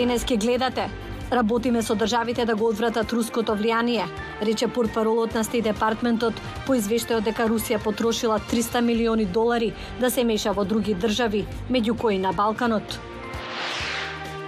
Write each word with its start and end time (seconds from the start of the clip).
Денес 0.00 0.24
ке 0.24 0.36
гледате 0.36 0.90
Работиме 1.32 1.82
со 1.82 1.94
државите 1.94 2.44
да 2.44 2.54
го 2.56 2.68
одвратат 2.72 3.12
руското 3.12 3.52
влијание, 3.52 4.06
рече 4.40 4.66
портпаролот 4.66 5.34
на 5.36 5.42
Стеј 5.44 5.60
департментот 5.66 6.40
по 6.64 6.72
извештајот 6.72 7.26
дека 7.28 7.44
Русија 7.44 7.76
потрошила 7.84 8.38
300 8.52 8.80
милиони 8.80 9.26
долари 9.26 9.74
да 10.00 10.10
се 10.10 10.24
меша 10.24 10.54
во 10.56 10.64
други 10.64 10.94
држави, 10.94 11.44
меѓу 11.68 11.98
кои 12.00 12.18
на 12.18 12.32
Балканот. 12.32 12.96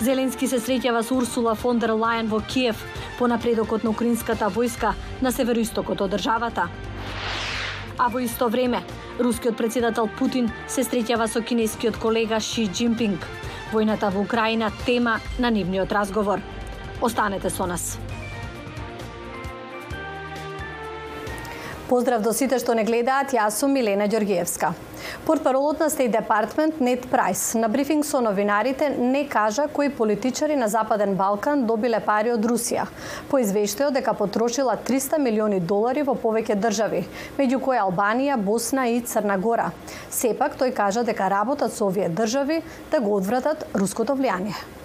Зеленски 0.00 0.48
се 0.48 0.56
среќава 0.56 1.04
со 1.04 1.20
Урсула 1.20 1.54
фон 1.54 1.84
дер 1.84 1.92
Лајен 2.00 2.32
во 2.32 2.40
Киев 2.40 2.80
по 3.18 3.28
напредокот 3.28 3.84
на 3.84 3.92
украинската 3.92 4.48
војска 4.48 4.94
на 5.20 5.36
североистокот 5.36 6.00
од 6.00 6.16
државата. 6.16 6.70
А 7.98 8.08
во 8.08 8.24
исто 8.24 8.48
време, 8.48 8.80
рускиот 9.20 9.60
председател 9.60 10.08
Путин 10.18 10.48
се 10.66 10.80
среќава 10.80 11.28
со 11.28 11.44
кинескиот 11.44 12.00
колега 12.00 12.40
Ши 12.40 12.70
Джинпинг. 12.72 13.41
Војната 13.72 14.10
во 14.12 14.20
Украина 14.20 14.70
тема 14.84 15.18
на 15.38 15.50
нивниот 15.50 15.92
разговор. 15.92 16.40
Останете 17.00 17.50
со 17.50 17.66
нас. 17.66 17.96
Поздрав 21.88 22.22
до 22.22 22.32
сите 22.32 22.58
што 22.58 22.74
не 22.76 22.84
гледаат, 22.84 23.32
јас 23.32 23.56
сум 23.60 23.72
Милена 23.72 24.04
Ѓоргиевска. 24.08 24.74
Портпаролот 25.26 25.80
на 25.80 25.86
Стеј 25.90 26.08
Департмент 26.12 26.80
Нет 26.80 27.06
Прайс 27.10 27.54
на 27.54 27.68
брифинг 27.68 28.04
со 28.04 28.20
новинарите 28.20 28.88
не 28.98 29.24
кажа 29.28 29.68
кои 29.72 29.88
политичари 29.88 30.56
на 30.56 30.68
Западен 30.68 31.14
Балкан 31.14 31.66
добиле 31.66 32.00
пари 32.00 32.32
од 32.32 32.44
Русија. 32.44 32.88
По 33.30 33.38
извештајот 33.38 33.98
дека 33.98 34.14
потрошила 34.18 34.76
300 34.76 35.18
милиони 35.22 35.60
долари 35.60 36.02
во 36.02 36.14
повеќе 36.14 36.58
држави, 36.58 37.06
меѓу 37.38 37.62
кои 37.62 37.78
Албанија, 37.78 38.36
Босна 38.36 38.88
и 38.88 39.00
Црна 39.00 39.38
Гора. 39.38 39.70
Сепак 40.10 40.58
тој 40.60 40.74
кажа 40.74 41.02
дека 41.04 41.30
работат 41.30 41.72
со 41.72 41.86
овие 41.86 42.08
држави 42.08 42.62
да 42.90 43.00
го 43.00 43.16
одвратат 43.16 43.66
руското 43.74 44.18
влијание. 44.18 44.81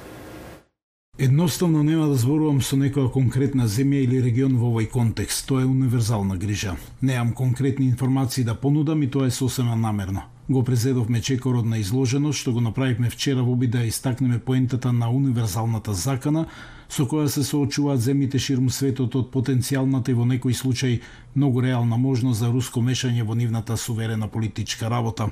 Едноставно 1.19 1.83
нема 1.83 2.05
да 2.07 2.15
зборувам 2.15 2.59
со 2.61 2.77
некоја 2.77 3.09
конкретна 3.09 3.65
земја 3.65 4.03
или 4.05 4.19
регион 4.21 4.59
во 4.61 4.67
овој 4.69 4.85
контекст. 4.93 5.47
Тоа 5.49 5.63
е 5.63 5.65
универзална 5.65 6.35
грижа. 6.37 6.75
Неам 7.01 7.31
конкретни 7.33 7.87
информации 7.87 8.43
да 8.43 8.53
понудам 8.53 9.01
и 9.01 9.09
тоа 9.09 9.25
е 9.25 9.31
сосема 9.31 9.75
намерно. 9.75 10.21
Го 10.49 10.63
презедовме 10.63 11.21
чекорот 11.21 11.65
на 11.65 11.77
изложеност, 11.77 12.39
што 12.39 12.53
го 12.53 12.61
направивме 12.61 13.09
вчера 13.09 13.41
во 13.41 13.51
обид 13.51 13.71
да 13.71 13.81
истакнеме 13.85 14.37
поентата 14.39 14.93
на 14.93 15.09
универзалната 15.09 15.93
закана, 15.93 16.45
со 16.89 17.09
која 17.09 17.25
се 17.25 17.41
соочуваат 17.43 17.97
земјите 17.97 18.37
ширум 18.37 18.69
светот 18.69 19.15
од 19.15 19.33
потенцијалната 19.33 20.13
и 20.13 20.13
во 20.13 20.25
некои 20.25 20.53
случаи 20.53 21.01
многу 21.35 21.65
реална 21.65 21.97
можност 21.97 22.45
за 22.45 22.53
руско 22.53 22.79
мешање 22.79 23.25
во 23.25 23.33
нивната 23.33 23.77
суверена 23.77 24.27
политичка 24.27 24.85
работа 24.89 25.31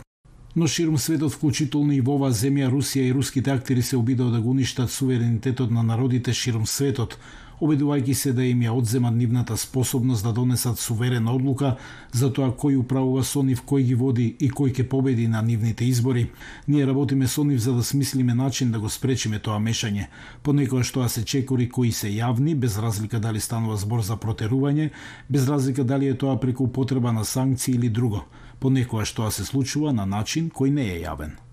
но 0.56 0.67
ширум 0.67 0.98
светот, 0.98 1.34
вклучително 1.34 1.92
и 1.92 2.02
во 2.02 2.16
оваа 2.16 2.31
земја, 2.31 2.70
Русија 2.72 3.09
и 3.09 3.14
руските 3.14 3.52
актери 3.52 3.81
се 3.81 3.98
обидоа 3.98 4.31
да 4.31 4.39
го 4.42 4.52
уништат 4.56 4.92
суверенитетот 4.92 5.72
на 5.72 5.84
народите 5.84 6.34
ширум 6.34 6.66
светот, 6.66 7.17
обидувајќи 7.61 8.14
се 8.14 8.34
да 8.34 8.44
им 8.44 8.61
ја 8.61 8.72
одземат 8.72 9.16
нивната 9.16 9.58
способност 9.58 10.23
да 10.23 10.34
донесат 10.34 10.80
суверена 10.80 11.34
одлука 11.34 11.75
за 12.12 12.30
тоа 12.34 12.52
кој 12.52 12.78
управува 12.80 13.23
со 13.23 13.44
нив, 13.44 13.64
кој 13.66 13.84
ги 13.84 13.95
води 13.95 14.28
и 14.39 14.50
кој 14.50 14.73
ќе 14.73 14.88
победи 14.89 15.28
на 15.28 15.42
нивните 15.42 15.86
избори. 15.86 16.30
Ние 16.67 16.88
работиме 16.88 17.28
со 17.28 17.44
нив 17.44 17.59
за 17.59 17.73
да 17.73 17.84
смислиме 17.84 18.34
начин 18.34 18.72
да 18.72 18.80
го 18.80 18.89
спречиме 18.89 19.39
тоа 19.39 19.59
мешање. 19.59 20.08
Понекогаш 20.44 20.92
тоа 20.92 21.09
се 21.09 21.25
чекори 21.25 21.70
кои 21.70 21.92
се 21.92 22.08
јавни, 22.08 22.56
без 22.56 22.78
разлика 22.78 23.20
дали 23.20 23.39
станува 23.39 23.78
збор 23.78 24.02
за 24.02 24.16
протерување, 24.16 24.90
без 25.30 25.47
разлика 25.50 25.84
дали 25.84 26.08
е 26.08 26.17
тоа 26.17 26.40
преку 26.40 26.64
употреба 26.64 27.12
на 27.12 27.25
санкции 27.25 27.75
или 27.75 27.90
друго 27.90 28.25
понекогаш 28.59 29.12
тоа 29.14 29.31
се 29.31 29.45
случува 29.45 29.94
на 29.94 30.06
начин 30.06 30.50
кој 30.50 30.72
не 30.73 30.88
е 30.96 31.01
јавен. 31.06 31.44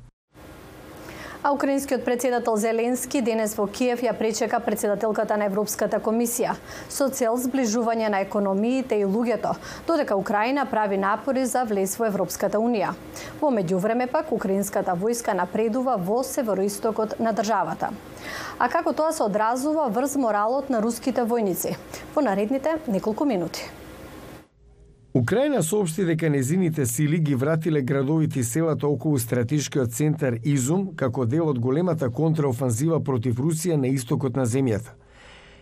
А 1.45 1.53
украинскиот 1.53 2.05
председател 2.05 2.57
Зеленски 2.57 3.21
денес 3.21 3.57
во 3.59 3.65
Киев 3.67 4.05
ја 4.07 4.13
пречека 4.15 4.61
председателката 4.63 5.35
на 5.35 5.49
Европската 5.51 5.99
комисија 5.99 6.55
со 6.87 7.09
цел 7.11 7.35
зближување 7.35 8.13
на 8.15 8.21
економиите 8.23 9.01
и 9.01 9.09
луѓето, 9.11 9.57
додека 9.89 10.15
Украина 10.15 10.69
прави 10.71 11.01
напори 11.03 11.43
за 11.43 11.65
влез 11.67 11.97
во 11.99 12.07
Европската 12.07 12.63
унија. 12.63 12.95
Во 13.43 13.51
меѓувреме 13.51 14.07
пак 14.07 14.31
украинската 14.31 14.95
војска 14.95 15.35
напредува 15.35 15.99
во 15.99 16.23
североистокот 16.23 17.19
на 17.19 17.35
државата. 17.35 17.91
А 18.59 18.71
како 18.71 18.95
тоа 18.95 19.11
се 19.11 19.27
одразува 19.27 19.91
врз 19.91 20.15
моралот 20.15 20.71
на 20.71 20.79
руските 20.79 21.27
војници? 21.27 21.75
Во 22.15 22.23
наредните 22.23 22.79
неколку 22.87 23.27
минути. 23.27 23.67
Украина 25.15 25.63
соопшти 25.63 26.05
дека 26.05 26.31
незините 26.31 26.87
сили 26.87 27.19
ги 27.19 27.35
вратиле 27.35 27.83
градовите 27.83 28.41
и 28.41 28.45
селата 28.45 28.89
околу 28.89 29.19
стратешкиот 29.19 29.93
центар 29.93 30.39
Изум 30.45 30.87
како 30.97 31.27
дел 31.27 31.51
од 31.53 31.59
големата 31.59 32.09
контраофанзива 32.09 33.01
против 33.05 33.37
Русија 33.37 33.77
на 33.77 33.93
истокот 33.93 34.37
на 34.37 34.47
земјата. 34.47 34.97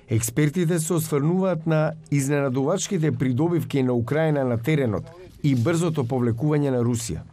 Експертите 0.09 0.78
се 0.78 0.93
осврнуваат 0.94 1.66
на 1.66 1.93
изненадувачките 2.10 3.12
придобивки 3.12 3.83
на 3.83 3.93
Украина 3.94 4.44
на 4.44 4.59
теренот 4.62 5.10
и 5.43 5.55
брзото 5.55 6.06
повлекување 6.06 6.71
на 6.71 6.83
Русија. 6.87 7.27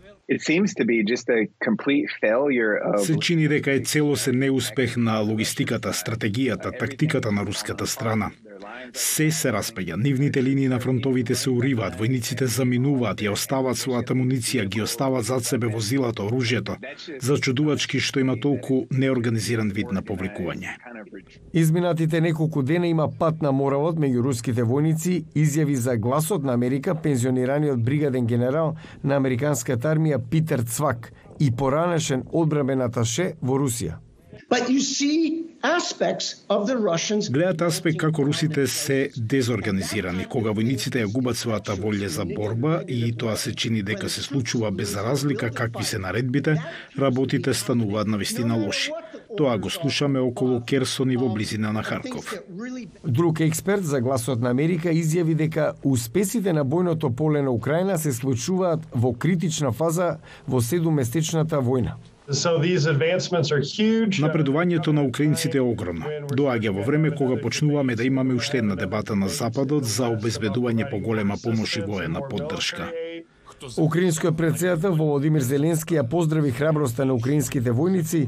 Се 3.05 3.15
чини 3.21 3.47
дека 3.47 3.71
е 3.71 3.79
целосен 3.79 4.39
неуспех 4.39 4.97
на 4.97 5.19
логистиката, 5.19 5.93
стратегијата, 5.93 6.77
тактиката 6.79 7.31
на 7.31 7.45
руската 7.45 7.87
страна. 7.87 8.31
Се 8.93 9.31
се 9.31 9.51
распаѓа, 9.53 9.97
нивните 10.03 10.43
линии 10.43 10.67
на 10.67 10.79
фронтовите 10.79 11.35
се 11.35 11.49
уриваат, 11.49 11.97
војниците 11.99 12.45
заминуваат, 12.45 13.21
ја 13.21 13.33
оставаат 13.35 13.77
својата 13.77 14.15
муниција, 14.17 14.65
ги 14.65 14.81
оставаат 14.81 15.25
зад 15.25 15.45
себе 15.45 15.67
возилата, 15.67 16.23
оружјето. 16.23 16.77
Зачудувачки 17.21 17.99
што 17.99 18.19
има 18.19 18.37
толку 18.39 18.85
неорганизиран 18.91 19.71
вид 19.75 19.91
на 19.91 20.01
повлекување. 20.01 20.75
Изминатите 21.53 22.21
неколку 22.21 22.63
дена 22.63 22.87
има 22.87 23.07
пат 23.19 23.41
на 23.41 23.51
моравот 23.51 23.99
меѓу 23.99 24.23
руските 24.29 24.63
војници, 24.63 25.23
изјави 25.35 25.75
за 25.75 25.97
гласот 25.97 26.43
на 26.43 26.53
Америка 26.53 26.95
пензионираниот 26.95 27.83
бригаден 27.83 28.27
генерал 28.27 28.75
на 29.03 29.15
американската 29.15 29.93
армија 29.93 30.19
Питер 30.29 30.63
Цвак 30.63 31.11
и 31.39 31.51
поранешен 31.51 32.23
одбрамен 32.33 32.81
аташе 32.81 33.33
во 33.41 33.57
Русија. 33.61 34.06
But 34.49 34.69
you 34.69 34.79
see 34.79 35.47
Гледат 37.29 37.61
аспект 37.61 37.97
како 37.99 38.23
русите 38.23 38.67
се 38.67 38.97
дезорганизирани, 39.17 40.25
кога 40.29 40.53
војниците 40.53 41.01
ја 41.01 41.09
губат 41.11 41.39
својата 41.39 41.75
волја 41.75 42.07
за 42.13 42.25
борба 42.29 42.81
и 42.87 43.11
тоа 43.17 43.35
се 43.37 43.53
чини 43.55 43.81
дека 43.83 44.09
се 44.09 44.21
случува 44.21 44.71
без 44.71 44.95
разлика 44.95 45.49
какви 45.49 45.83
се 45.83 45.99
наредбите, 45.99 46.55
работите 46.99 47.53
стануваат 47.53 48.07
на 48.07 48.17
вистина 48.17 48.55
лоши. 48.65 48.91
Тоа 49.37 49.57
го 49.57 49.69
слушаме 49.69 50.19
околу 50.19 50.61
Керсон 50.61 51.11
и 51.11 51.17
во 51.17 51.29
близина 51.29 51.73
на 51.73 51.83
Харков. 51.83 52.33
Друг 53.03 53.39
експерт 53.39 53.85
за 53.85 54.01
гласот 54.01 54.41
на 54.41 54.49
Америка 54.49 54.93
изјави 54.93 55.35
дека 55.35 55.73
успесите 55.83 56.53
на 56.53 56.65
бојното 56.65 57.15
поле 57.15 57.41
на 57.41 57.51
Украина 57.51 57.97
се 57.97 58.13
случуваат 58.13 58.85
во 58.93 59.13
критична 59.13 59.71
фаза 59.71 60.17
во 60.47 60.61
седуместечната 60.61 61.59
војна. 61.61 61.97
Напредувањето 64.19 64.91
на 64.91 65.03
украинците 65.03 65.57
е 65.57 65.61
огромно. 65.61 66.05
Доаѓа 66.27 66.73
во 66.75 66.83
време 66.83 67.11
кога 67.15 67.37
почнуваме 67.41 67.95
да 67.95 68.03
имаме 68.03 68.33
уште 68.35 68.57
една 68.57 68.75
дебата 68.75 69.15
на 69.15 69.29
Западот 69.29 69.85
за 69.87 70.09
обезбедување 70.11 70.89
поголема 70.91 71.37
помош 71.43 71.77
и 71.77 71.81
воена 71.81 72.19
поддршка. 72.29 72.91
Украинскиот 73.77 74.37
председател 74.37 74.95
Володимир 74.95 75.41
Зеленски 75.41 75.95
ја 75.95 76.03
поздрави 76.09 76.51
храброста 76.51 77.05
на 77.05 77.13
украинските 77.15 77.71
војници 77.71 78.27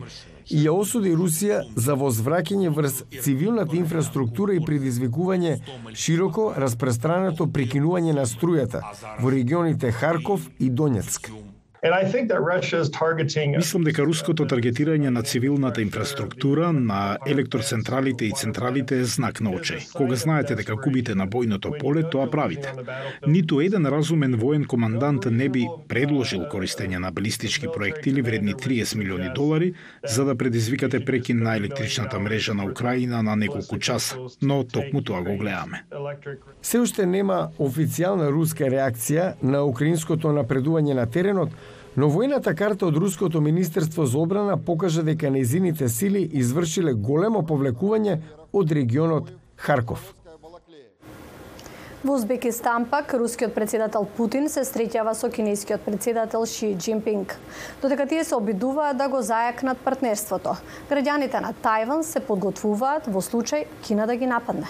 и 0.50 0.64
ја 0.64 0.72
осуди 0.72 1.12
Русија 1.12 1.62
за 1.76 1.94
возвраќање 2.00 2.72
врз 2.74 3.04
цивилната 3.22 3.76
инфраструктура 3.78 4.56
и 4.56 4.64
предизвикување 4.64 5.60
широко 5.94 6.54
распространето 6.58 7.52
прекинување 7.52 8.16
на 8.16 8.26
струјата 8.26 8.82
во 9.20 9.30
регионите 9.30 9.92
Харков 9.92 10.50
и 10.60 10.70
Донецк. 10.70 11.30
Мислам 13.58 13.86
дека 13.88 14.04
руското 14.04 14.44
таргетирање 14.52 15.10
на 15.16 15.22
цивилната 15.24 15.80
инфраструктура, 15.82 16.74
на 16.74 17.18
електроцентралите 17.28 18.26
и 18.26 18.34
централите 18.36 18.98
е 19.00 19.06
знак 19.08 19.40
на 19.40 19.54
очај. 19.56 19.86
Кога 19.96 20.16
знаете 20.16 20.58
дека 20.60 20.76
губите 20.76 21.16
на 21.16 21.28
бојното 21.28 21.72
поле, 21.80 22.04
тоа 22.04 22.28
правите. 22.28 22.74
Ниту 23.28 23.62
еден 23.64 23.88
разумен 23.88 24.36
воен 24.36 24.66
командант 24.66 25.30
не 25.32 25.48
би 25.50 25.64
предложил 25.88 26.44
користење 26.52 27.00
на 27.00 27.12
балистички 27.12 27.72
проектили 27.72 28.22
вредни 28.22 28.54
30 28.54 28.98
милиони 28.98 29.32
долари 29.36 29.74
за 30.04 30.26
да 30.26 30.36
предизвикате 30.36 31.00
прекин 31.06 31.44
на 31.44 31.56
електричната 31.56 32.20
мрежа 32.20 32.54
на 32.54 32.66
Украина 32.66 33.24
на 33.24 33.36
неколку 33.36 33.80
часа, 33.80 34.18
но 34.42 34.64
токму 34.64 35.02
тоа 35.02 35.22
го 35.22 35.38
гледаме. 35.38 35.86
Се 36.62 36.84
уште 36.84 37.06
нема 37.06 37.52
официјална 37.58 38.28
руска 38.28 38.68
реакција 38.68 39.34
на 39.42 39.64
украинското 39.64 40.36
напредување 40.36 40.94
на 40.94 41.08
теренот, 41.08 41.56
Но 41.96 42.10
војната 42.10 42.54
карта 42.56 42.86
од 42.86 42.98
Руското 42.98 43.42
Министерство 43.42 44.06
за 44.06 44.20
обрана 44.20 44.58
покажа 44.58 45.04
дека 45.04 45.30
незините 45.30 45.90
сили 45.90 46.22
извршиле 46.34 46.94
големо 46.94 47.42
повлекување 47.42 48.20
од 48.54 48.72
регионот 48.72 49.34
Харков. 49.58 50.14
Во 52.04 52.14
Узбекистан 52.16 52.86
пак, 52.86 53.14
рускиот 53.14 53.52
председател 53.54 54.06
Путин 54.18 54.46
се 54.48 54.62
среќава 54.64 55.12
со 55.20 55.28
кинескиот 55.28 55.82
председател 55.84 56.46
Ши 56.48 56.72
Джинпинг. 56.78 57.36
Додека 57.82 58.06
тие 58.08 58.24
се 58.24 58.38
обидуваат 58.38 58.98
да 58.98 59.10
го 59.12 59.20
зајакнат 59.20 59.82
партнерството, 59.84 60.56
граѓаните 60.90 61.42
на 61.44 61.52
Тајван 61.52 62.08
се 62.08 62.22
подготвуваат 62.24 63.12
во 63.12 63.20
случај 63.20 63.68
Кина 63.84 64.08
да 64.08 64.16
ги 64.16 64.32
нападне. 64.32 64.70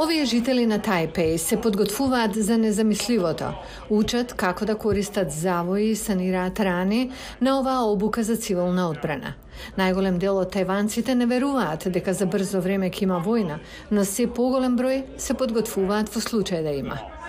Овие 0.00 0.24
жители 0.24 0.62
на 0.64 0.78
Тајпеј 0.80 1.34
се 1.36 1.58
подготвуваат 1.60 2.32
за 2.32 2.56
незамисливото. 2.56 3.50
Учат 3.92 4.32
како 4.32 4.64
да 4.64 4.78
користат 4.80 5.28
завои 5.28 5.90
и 5.90 5.96
санираат 5.96 6.60
рани 6.60 7.10
на 7.40 7.58
оваа 7.58 7.84
обука 7.92 8.24
за 8.24 8.38
цивилна 8.40 8.88
одбрана. 8.88 9.34
Најголем 9.76 10.16
дел 10.16 10.40
од 10.40 10.54
тајванците 10.56 11.12
не 11.12 11.28
веруваат 11.28 11.90
дека 11.92 12.16
за 12.16 12.24
брзо 12.24 12.64
време 12.64 12.88
ќе 12.88 13.10
има 13.10 13.20
војна, 13.20 13.60
но 13.90 14.08
се 14.08 14.24
поголем 14.24 14.80
број 14.80 15.04
се 15.20 15.36
подготвуваат 15.36 16.16
во 16.16 16.24
случај 16.24 16.64
да 16.64 16.78
има. 16.80 17.19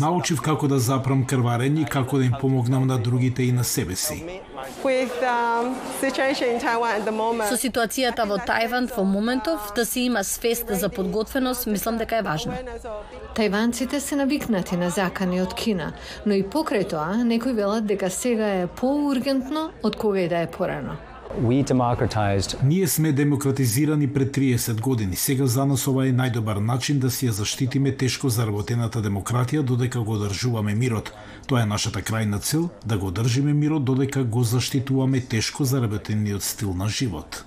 Научив 0.00 0.40
како 0.42 0.68
да 0.68 0.78
запрам 0.78 1.24
крварење 1.26 1.82
и 1.82 1.88
како 1.90 2.18
да 2.18 2.24
им 2.24 2.34
помогнам 2.40 2.86
на 2.86 2.98
другите 2.98 3.42
и 3.42 3.52
на 3.52 3.64
себе 3.64 3.96
си. 3.96 4.40
Um, 4.56 5.74
Со 7.48 7.56
ситуацијата 7.60 8.26
во 8.28 8.38
Тајван 8.38 8.88
во 8.96 9.04
моментов 9.04 9.72
да 9.76 9.84
се 9.84 10.00
има 10.00 10.24
свест 10.24 10.70
за 10.70 10.88
подготвеност, 10.88 11.66
мислам 11.66 11.98
дека 11.98 12.16
е 12.16 12.22
важно. 12.22 12.54
Тајванците 13.34 13.98
се 13.98 14.16
навикнати 14.16 14.76
на 14.76 14.90
закани 14.90 15.42
од 15.42 15.54
Кина, 15.54 15.92
но 16.26 16.34
и 16.34 16.42
покрај 16.42 16.88
тоа 16.88 17.24
некои 17.24 17.52
велат 17.52 17.86
дека 17.86 18.10
сега 18.10 18.54
е 18.62 18.66
поургентно 18.66 19.70
од 19.82 19.96
кога 19.96 20.20
и 20.20 20.28
да 20.28 20.42
е 20.46 20.50
порано. 20.50 20.96
Ние 22.64 22.88
сме 22.88 23.12
демократизирани 23.12 24.12
пред 24.12 24.36
30 24.36 24.80
години. 24.80 25.16
Сега 25.16 25.46
за 25.46 25.66
нас 25.66 25.86
ова 25.86 26.06
е 26.06 26.12
најдобар 26.12 26.58
начин 26.58 26.98
да 26.98 27.10
си 27.10 27.28
ја 27.28 27.30
заштитиме 27.30 27.92
тешко 27.92 28.28
заработената 28.28 29.02
демократија 29.02 29.62
додека 29.62 30.00
го 30.00 30.12
одржуваме 30.12 30.74
мирот. 30.74 31.12
Тоа 31.46 31.62
е 31.62 31.66
нашата 31.66 32.00
крајна 32.00 32.40
цел, 32.40 32.68
да 32.86 32.98
го 32.98 33.06
одржиме 33.06 33.52
мирот 33.52 33.84
додека 33.84 34.24
го 34.24 34.42
заштитуваме 34.42 35.20
тешко 35.20 35.64
заработениот 35.64 36.42
стил 36.42 36.74
на 36.74 36.88
живот. 36.88 37.44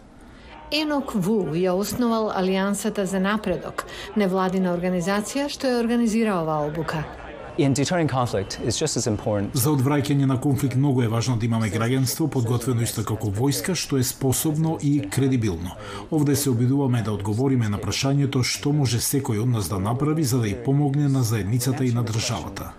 Енок 0.72 1.14
Ву 1.16 1.50
ја 1.58 1.72
основал 1.74 2.30
Алијансата 2.30 3.04
за 3.04 3.20
напредок, 3.20 3.88
невладина 4.16 4.76
организација 4.76 5.50
што 5.50 5.66
ја 5.66 5.80
организира 5.82 6.38
оваа 6.44 6.68
обука. 6.70 7.19
In 7.60 7.74
deterring 7.74 8.08
conflict 8.08 8.58
is 8.66 8.78
just 8.78 8.96
as 8.98 9.08
important. 9.08 9.52
За 9.54 9.74
одвраќање 9.76 10.26
на 10.26 10.38
конфликт 10.40 10.78
многу 10.80 11.02
е 11.04 11.08
важно 11.12 11.36
да 11.38 11.46
имаме 11.46 11.68
граѓанство 11.68 12.30
подготвено 12.32 12.86
исто 12.88 13.04
како 13.04 13.28
војска 13.28 13.76
што 13.76 14.00
е 14.00 14.04
способно 14.08 14.78
и 14.82 15.02
кредибилно. 15.02 15.76
Овде 16.12 16.36
се 16.36 16.50
обидуваме 16.50 17.02
да 17.04 17.12
одговориме 17.12 17.68
на 17.70 17.78
прашањето 17.78 18.46
што 18.48 18.72
може 18.72 19.04
секој 19.04 19.44
од 19.44 19.52
нас 19.52 19.68
да 19.68 19.80
направи 19.80 20.24
за 20.24 20.40
да 20.40 20.48
ја 20.48 20.64
помогне 20.64 21.12
на 21.12 21.24
заедницата 21.24 21.84
и 21.84 21.92
на 21.92 22.04
државата. 22.04 22.72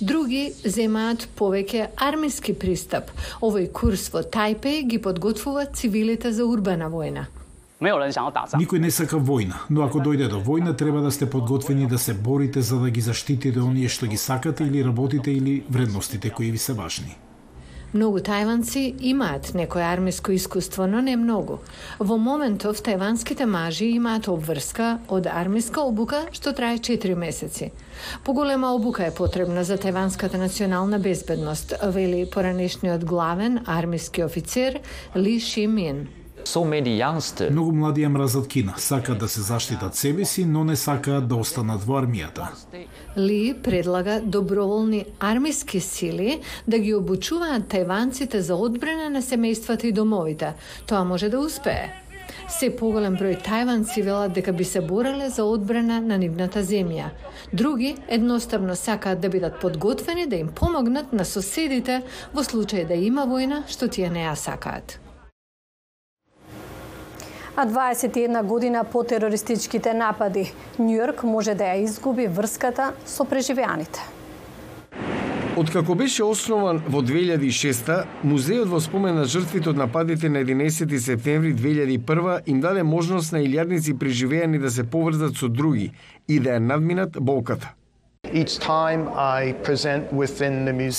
Други 0.00 0.50
земаат 0.64 1.28
повеќе 1.38 1.92
армиски 1.94 2.54
пристап. 2.54 3.14
Овој 3.38 3.70
курс 3.70 4.10
во 4.10 4.26
Тајпеј 4.26 4.88
ги 4.90 4.98
подготвува 4.98 5.70
цивилите 5.70 6.32
за 6.32 6.50
урбана 6.50 6.90
војна. 6.90 7.30
Никој 7.80 8.78
не 8.78 8.90
сака 8.92 9.16
војна, 9.16 9.56
но 9.72 9.86
ако 9.86 10.02
дојде 10.04 10.26
до 10.28 10.36
војна, 10.44 10.74
треба 10.76 11.00
да 11.00 11.10
сте 11.10 11.24
подготвени 11.30 11.86
да 11.88 11.98
се 11.98 12.12
борите 12.14 12.60
за 12.60 12.76
да 12.78 12.90
ги 12.90 13.00
заштитите 13.00 13.60
оние 13.60 13.88
што 13.88 14.06
ги 14.06 14.20
сакате 14.20 14.64
или 14.68 14.84
работите 14.84 15.32
или 15.32 15.62
вредностите 15.70 16.30
кои 16.30 16.50
ви 16.50 16.58
се 16.58 16.72
важни. 16.76 17.16
Многу 17.94 18.20
тајванци 18.20 18.82
имаат 19.00 19.48
некој 19.56 19.82
армиско 19.82 20.36
искуство, 20.36 20.86
но 20.86 21.00
не 21.00 21.16
многу. 21.16 21.56
Во 21.98 22.20
моментов 22.20 22.84
тајванските 22.84 23.48
мажи 23.48 23.88
имаат 23.96 24.28
обврска 24.28 25.00
од 25.08 25.26
армиска 25.26 25.80
обука 25.80 26.26
што 26.36 26.52
трае 26.52 26.76
4 26.78 27.16
месеци. 27.16 27.72
Поголема 28.24 28.76
обука 28.76 29.08
е 29.08 29.16
потребна 29.16 29.64
за 29.64 29.80
тајванската 29.80 30.36
национална 30.36 31.00
безбедност, 31.00 31.74
вели 31.82 32.28
поранешниот 32.30 33.04
главен 33.04 33.64
армиски 33.66 34.22
офицер 34.22 34.80
Ли 35.16 35.40
Ши 35.40 35.66
Мин. 35.66 36.19
So 36.44 36.64
many 36.64 36.96
youngsters. 36.96 37.50
Многу 37.50 37.72
млади 37.72 38.02
ја 38.02 38.08
мразат 38.08 38.48
Кина, 38.48 38.74
сакаат 38.76 39.18
да 39.18 39.28
се 39.28 39.40
заштитат 39.40 39.94
себе 39.94 40.24
си, 40.24 40.44
но 40.44 40.64
не 40.64 40.76
сакаат 40.76 41.28
да 41.28 41.36
останат 41.36 41.84
во 41.84 42.00
армијата. 42.00 42.48
Ли 43.16 43.54
предлага 43.62 44.20
доброволни 44.24 45.04
армиски 45.20 45.80
сили 45.80 46.40
да 46.68 46.78
ги 46.78 46.94
обучуваат 46.94 47.68
тајванците 47.68 48.38
за 48.38 48.54
одбрана 48.54 49.10
на 49.10 49.22
семејствата 49.22 49.84
и 49.84 49.92
домовите. 49.92 50.54
Тоа 50.86 51.04
може 51.04 51.28
да 51.28 51.40
успее. 51.40 51.90
Се 52.48 52.70
поголем 52.76 53.16
број 53.18 53.36
тајванци 53.42 54.02
велат 54.02 54.32
дека 54.32 54.52
би 54.52 54.64
се 54.64 54.80
бореле 54.80 55.28
за 55.30 55.44
одбрана 55.44 56.00
на 56.00 56.18
нивната 56.18 56.62
земја. 56.62 57.10
Други 57.52 57.96
едноставно 58.08 58.76
сакаат 58.76 59.20
да 59.20 59.28
бидат 59.28 59.60
подготвени 59.60 60.26
да 60.26 60.36
им 60.36 60.48
помогнат 60.48 61.12
на 61.12 61.24
соседите 61.24 62.02
во 62.34 62.42
случај 62.42 62.86
да 62.88 62.94
има 62.94 63.26
војна 63.26 63.62
што 63.68 63.88
тие 63.88 64.10
не 64.10 64.26
ја 64.26 64.34
сакаат 64.34 65.00
а 67.56 67.66
21 67.66 68.42
година 68.42 68.84
по 68.84 69.02
терористичките 69.04 69.94
напади. 69.94 70.52
Њујорк 70.78 71.24
може 71.24 71.54
да 71.54 71.64
ја 71.64 71.82
изгуби 71.84 72.26
врската 72.26 72.92
со 73.06 73.24
преживеаните. 73.24 74.00
Откако 75.56 75.94
беше 75.94 76.24
основан 76.24 76.78
во 76.88 77.02
2006 77.02 78.04
музеот 78.24 78.68
во 78.68 78.78
спомен 78.80 79.18
на 79.18 79.24
жртвите 79.24 79.72
од 79.72 79.76
нападите 79.76 80.28
на 80.30 80.44
11 80.44 80.96
септември 80.98 81.54
2001 81.54 82.40
им 82.46 82.60
даде 82.60 82.82
можност 82.82 83.32
на 83.32 83.42
илјадници 83.42 83.98
преживеани 83.98 84.58
да 84.58 84.70
се 84.70 84.84
поврзат 84.84 85.36
со 85.36 85.48
други 85.48 85.90
и 86.28 86.40
да 86.40 86.56
ја 86.56 86.64
надминат 86.64 87.18
болката. 87.20 87.74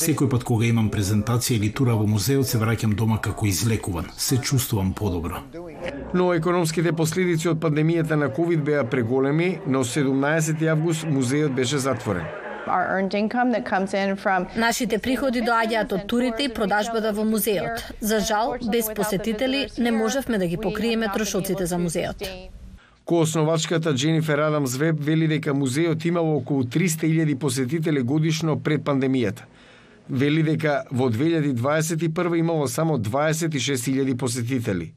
Секој 0.02 0.30
пат 0.30 0.44
кога 0.44 0.66
имам 0.68 0.90
презентација 0.92 1.56
или 1.56 1.70
тура 1.72 1.96
во 1.96 2.08
музеот 2.08 2.48
се 2.48 2.60
враќам 2.60 2.96
дома 2.96 3.18
како 3.22 3.48
излекуван. 3.48 4.06
Се 4.18 4.38
чувствувам 4.38 4.94
подобро. 4.94 5.42
Но 6.14 6.34
економските 6.34 6.92
последици 6.92 7.50
од 7.50 7.60
пандемијата 7.64 8.20
на 8.20 8.30
ковид 8.34 8.64
беа 8.64 8.84
преголеми, 8.84 9.60
но 9.68 9.84
17 9.84 10.68
август 10.68 11.04
музеот 11.08 11.52
беше 11.56 11.78
затворен. 11.78 12.26
Нашите 14.56 14.98
приходи 15.00 15.42
доаѓаат 15.42 15.94
од 15.94 16.08
турите 16.08 16.44
и 16.46 16.50
продажбата 16.50 17.12
во 17.12 17.24
музеот. 17.26 17.84
За 18.00 18.20
жал, 18.20 18.56
без 18.72 18.90
посетители 18.96 19.68
не 19.78 19.92
можевме 19.92 20.38
да 20.38 20.48
ги 20.48 20.58
покриеме 20.58 21.10
трошоците 21.14 21.66
за 21.66 21.78
музеот. 21.78 22.61
Коосновачката 23.06 23.94
Дженифер 23.96 24.40
Адамс 24.40 24.76
Веб 24.76 24.96
вели 25.00 25.28
дека 25.28 25.54
музеот 25.54 26.06
имало 26.06 26.36
околу 26.36 26.64
300.000 26.64 27.36
посетители 27.36 28.02
годишно 28.02 28.60
пред 28.60 28.84
пандемијата. 28.84 29.42
Вели 30.10 30.44
дека 30.44 30.84
во 30.92 31.10
2021 31.10 32.40
имало 32.40 32.68
само 32.68 32.98
26.000 32.98 34.18
посетители. 34.18 34.94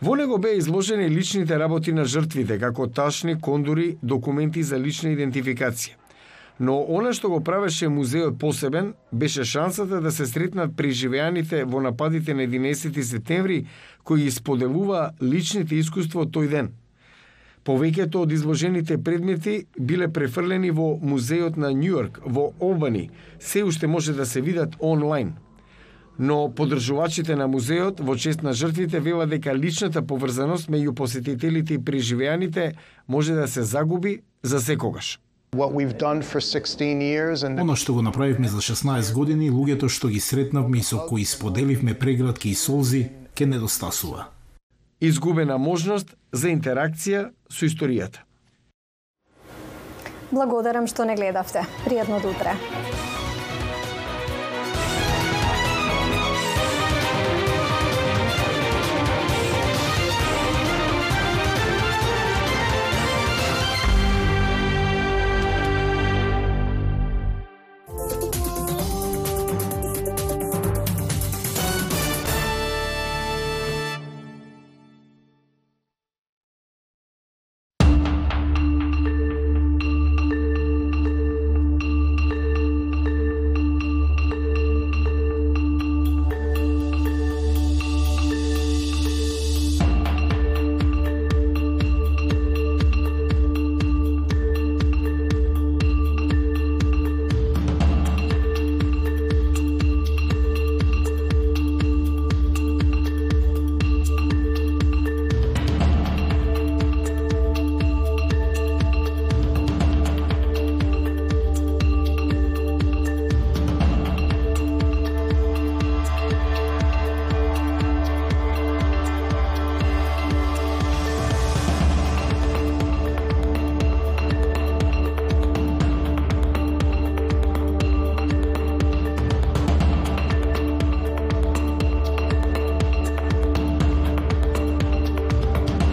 Во 0.00 0.16
него 0.16 0.38
беа 0.38 0.56
изложени 0.56 1.10
личните 1.10 1.58
работи 1.58 1.92
на 1.92 2.04
жртвите, 2.04 2.58
како 2.58 2.86
ташни, 2.86 3.40
кондури, 3.40 3.98
документи 4.02 4.62
за 4.62 4.78
лична 4.78 5.12
идентификација. 5.12 6.00
Но 6.60 6.80
она 6.88 7.12
што 7.12 7.28
го 7.28 7.44
правеше 7.44 7.88
музеот 7.88 8.38
посебен 8.38 8.94
беше 9.12 9.44
шансата 9.44 10.00
да 10.00 10.10
се 10.10 10.26
сретнат 10.26 10.76
преживеаните 10.76 11.64
во 11.64 11.80
нападите 11.80 12.34
на 12.34 12.42
11 12.48 13.00
септември 13.02 13.66
кои 14.04 14.26
исподелува 14.26 15.12
личните 15.22 15.76
искуства 15.76 16.24
тој 16.26 16.48
ден– 16.48 16.72
Повеќето 17.64 18.22
од 18.24 18.32
изложените 18.32 18.98
предмети 18.98 19.66
биле 19.78 20.08
префрлени 20.08 20.70
во 20.70 20.98
музеот 21.02 21.56
на 21.56 21.72
Њујорк 21.74 22.20
во 22.24 22.52
Олбани, 22.60 23.10
се 23.38 23.64
уште 23.64 23.86
може 23.86 24.12
да 24.12 24.26
се 24.26 24.40
видат 24.40 24.76
онлайн. 24.80 25.34
Но 26.18 26.50
подржувачите 26.54 27.36
на 27.36 27.46
музеот 27.48 28.00
во 28.00 28.16
чест 28.16 28.42
на 28.42 28.52
жртвите 28.52 29.00
вела 29.00 29.26
дека 29.26 29.54
личната 29.54 30.02
поврзаност 30.02 30.68
меѓу 30.68 30.94
посетителите 30.94 31.74
и 31.74 31.84
преживеаните 31.84 32.72
може 33.08 33.34
да 33.34 33.48
се 33.48 33.62
загуби 33.62 34.22
за 34.42 34.60
секогаш. 34.60 35.20
Оно 37.60 37.76
што 37.76 37.94
го 37.94 38.02
направивме 38.02 38.48
за 38.48 38.60
16 38.60 39.14
години, 39.14 39.50
луѓето 39.50 39.88
што 39.88 40.08
ги 40.08 40.20
сретнавме 40.20 40.78
и 40.78 40.82
со 40.82 40.98
кои 41.08 41.24
споделивме 41.24 41.94
преградки 41.94 42.50
и 42.50 42.54
солзи, 42.54 43.08
ке 43.34 43.46
недостасува 43.46 44.37
изгубена 45.00 45.58
можност 45.58 46.16
за 46.32 46.50
интеракција 46.50 47.30
со 47.50 47.66
историјата. 47.66 48.24
Благодарам 50.30 50.86
што 50.86 51.06
не 51.08 51.16
гледавте. 51.16 51.64
Пријатно 51.86 52.20
утре. 52.28 52.52